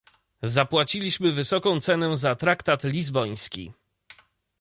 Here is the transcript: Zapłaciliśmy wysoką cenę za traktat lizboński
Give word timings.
Zapłaciliśmy 0.43 1.31
wysoką 1.31 1.79
cenę 1.79 2.17
za 2.17 2.35
traktat 2.35 2.83
lizboński 2.83 3.73